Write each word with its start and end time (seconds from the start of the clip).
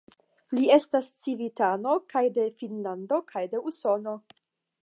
Li 0.59 0.63
estas 0.75 1.09
civitano 1.25 1.93
kaj 2.15 2.25
de 2.39 2.49
Finnlando 2.63 3.23
kaj 3.35 3.47
de 3.55 3.63
Usono. 3.73 4.19